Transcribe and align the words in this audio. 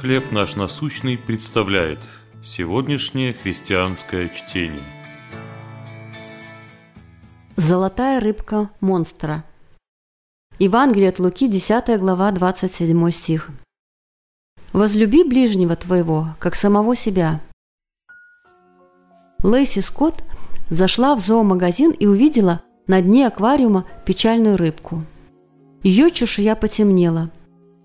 «Хлеб 0.00 0.30
наш 0.30 0.56
насущный» 0.56 1.16
представляет 1.16 1.98
сегодняшнее 2.44 3.32
христианское 3.32 4.28
чтение. 4.28 4.84
Золотая 7.56 8.20
рыбка 8.20 8.68
монстра. 8.82 9.42
Евангелие 10.58 11.08
от 11.08 11.18
Луки, 11.18 11.48
10 11.48 11.98
глава, 11.98 12.30
27 12.30 13.10
стих. 13.10 13.48
«Возлюби 14.74 15.24
ближнего 15.24 15.74
твоего, 15.76 16.36
как 16.38 16.56
самого 16.56 16.94
себя». 16.94 17.40
Лейси 19.42 19.80
Скотт 19.80 20.24
зашла 20.68 21.14
в 21.14 21.20
зоомагазин 21.20 21.92
и 21.92 22.06
увидела 22.06 22.60
на 22.86 23.00
дне 23.00 23.26
аквариума 23.26 23.86
печальную 24.04 24.58
рыбку. 24.58 25.02
Ее 25.82 26.10
чешуя 26.10 26.54
потемнела. 26.54 27.30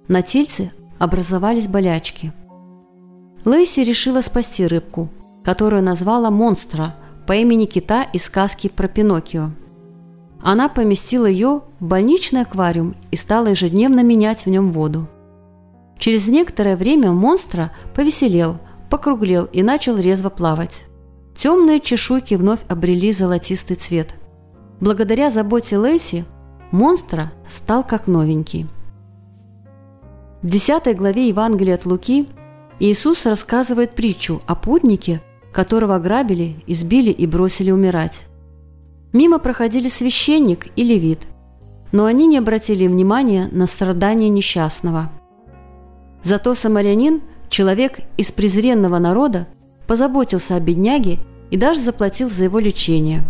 На 0.10 0.22
тельце 0.22 0.74
образовались 1.02 1.68
болячки. 1.68 2.32
Лейси 3.44 3.80
решила 3.80 4.22
спасти 4.22 4.68
рыбку, 4.68 5.10
которую 5.44 5.82
назвала 5.82 6.30
«Монстра» 6.30 6.96
по 7.26 7.34
имени 7.34 7.66
кита 7.66 8.04
из 8.04 8.26
сказки 8.26 8.70
про 8.70 8.88
Пиноккио. 8.88 9.50
Она 10.44 10.70
поместила 10.70 11.26
ее 11.26 11.64
в 11.80 11.86
больничный 11.88 12.42
аквариум 12.42 12.96
и 13.10 13.16
стала 13.16 13.48
ежедневно 13.48 14.02
менять 14.04 14.46
в 14.46 14.50
нем 14.50 14.72
воду. 14.72 15.08
Через 15.98 16.28
некоторое 16.28 16.76
время 16.76 17.12
монстра 17.12 17.72
повеселел, 17.96 18.58
покруглел 18.92 19.46
и 19.46 19.64
начал 19.64 19.98
резво 19.98 20.30
плавать. 20.30 20.84
Темные 21.36 21.80
чешуйки 21.80 22.36
вновь 22.36 22.60
обрели 22.70 23.12
золотистый 23.12 23.76
цвет. 23.76 24.14
Благодаря 24.80 25.32
заботе 25.32 25.80
Лейси 25.80 26.26
монстра 26.72 27.32
стал 27.48 27.84
как 27.84 28.06
новенький. 28.06 28.68
В 30.42 30.48
10 30.48 30.98
главе 30.98 31.28
Евангелия 31.28 31.76
от 31.76 31.86
Луки 31.86 32.28
Иисус 32.80 33.28
рассказывает 33.28 33.92
притчу 33.92 34.42
о 34.48 34.56
путнике, 34.56 35.22
которого 35.52 35.98
ограбили, 35.98 36.56
избили 36.66 37.12
и 37.12 37.28
бросили 37.28 37.70
умирать. 37.70 38.26
Мимо 39.14 39.38
проходили 39.38 39.88
священник 39.88 40.70
и 40.76 40.84
левит, 40.84 41.28
но 41.92 42.06
они 42.06 42.26
не 42.26 42.40
обратили 42.40 42.88
внимания 42.88 43.50
на 43.52 43.68
страдания 43.68 44.30
несчастного. 44.30 45.12
Зато 46.24 46.56
самарянин, 46.56 47.22
человек 47.50 48.00
из 48.18 48.32
презренного 48.32 48.98
народа, 48.98 49.48
позаботился 49.86 50.56
о 50.56 50.60
бедняге 50.60 51.20
и 51.52 51.58
даже 51.58 51.82
заплатил 51.82 52.32
за 52.32 52.46
его 52.46 52.58
лечение. 52.58 53.22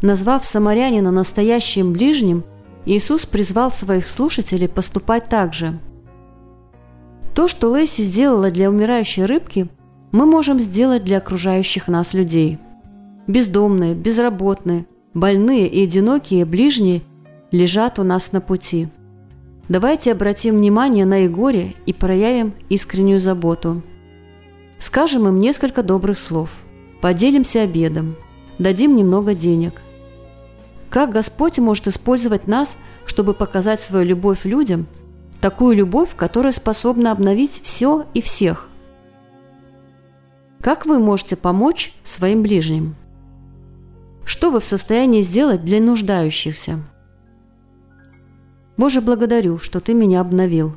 Назвав 0.00 0.44
самарянина 0.44 1.10
настоящим 1.10 1.92
ближним, 1.92 2.44
Иисус 2.86 3.26
призвал 3.26 3.72
своих 3.72 4.06
слушателей 4.06 4.68
поступать 4.68 5.24
так 5.28 5.52
же– 5.52 5.80
то, 7.34 7.48
что 7.48 7.68
Лэйси 7.68 8.02
сделала 8.02 8.50
для 8.50 8.68
умирающей 8.68 9.24
рыбки, 9.24 9.68
мы 10.12 10.26
можем 10.26 10.60
сделать 10.60 11.04
для 11.04 11.18
окружающих 11.18 11.88
нас 11.88 12.14
людей. 12.14 12.58
Бездомные, 13.26 13.94
безработные, 13.94 14.86
больные 15.14 15.68
и 15.68 15.84
одинокие 15.84 16.44
ближние 16.44 17.02
лежат 17.50 17.98
у 17.98 18.02
нас 18.02 18.32
на 18.32 18.40
пути. 18.40 18.88
Давайте 19.68 20.12
обратим 20.12 20.56
внимание 20.56 21.04
на 21.04 21.18
их 21.18 21.30
и 21.86 21.92
проявим 21.92 22.54
искреннюю 22.70 23.20
заботу. 23.20 23.82
Скажем 24.78 25.28
им 25.28 25.38
несколько 25.38 25.82
добрых 25.82 26.18
слов, 26.18 26.50
поделимся 27.02 27.62
обедом, 27.62 28.16
дадим 28.58 28.96
немного 28.96 29.34
денег. 29.34 29.82
Как 30.88 31.10
Господь 31.10 31.58
может 31.58 31.86
использовать 31.86 32.46
нас, 32.46 32.76
чтобы 33.04 33.34
показать 33.34 33.80
свою 33.80 34.06
любовь 34.06 34.44
людям– 34.44 34.86
Такую 35.40 35.76
любовь, 35.76 36.16
которая 36.16 36.52
способна 36.52 37.12
обновить 37.12 37.60
все 37.62 38.06
и 38.12 38.20
всех. 38.20 38.68
Как 40.60 40.84
вы 40.84 40.98
можете 40.98 41.36
помочь 41.36 41.94
своим 42.02 42.42
ближним? 42.42 42.96
Что 44.24 44.50
вы 44.50 44.58
в 44.58 44.64
состоянии 44.64 45.22
сделать 45.22 45.64
для 45.64 45.80
нуждающихся? 45.80 46.80
Боже, 48.76 49.00
благодарю, 49.00 49.58
что 49.58 49.80
Ты 49.80 49.94
меня 49.94 50.20
обновил. 50.20 50.76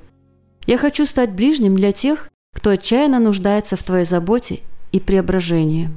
Я 0.68 0.78
хочу 0.78 1.08
стать 1.08 1.32
ближним 1.32 1.76
для 1.76 1.92
тех, 1.92 2.30
кто 2.54 2.70
отчаянно 2.70 3.20
нуждается 3.20 3.76
в 3.76 3.84
Твоей 3.84 4.06
заботе 4.06 4.60
и 4.92 5.00
преображении. 5.00 5.90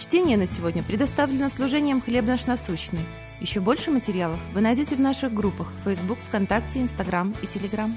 Чтение 0.00 0.36
на 0.36 0.46
сегодня 0.46 0.82
предоставлено 0.82 1.48
служением 1.48 2.00
«Хлеб 2.00 2.26
наш 2.26 2.46
насущный». 2.46 3.04
Еще 3.40 3.60
больше 3.60 3.90
материалов 3.90 4.40
вы 4.52 4.60
найдете 4.60 4.96
в 4.96 5.00
наших 5.00 5.32
группах 5.32 5.68
Facebook, 5.84 6.18
ВКонтакте, 6.28 6.82
Инстаграм 6.82 7.32
и 7.42 7.46
Телеграм. 7.46 7.96